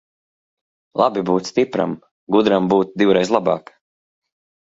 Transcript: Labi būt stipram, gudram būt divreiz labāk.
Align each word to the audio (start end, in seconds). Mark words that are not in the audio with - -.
Labi 1.01 1.23
būt 1.31 1.49
stipram, 1.49 1.93
gudram 2.37 2.71
būt 2.73 2.97
divreiz 3.03 3.35
labāk. 3.37 3.73